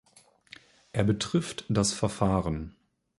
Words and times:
Er 0.93 1.03
betrifft 1.03 1.63
das 1.69 1.93
Verfahren. 1.93 2.75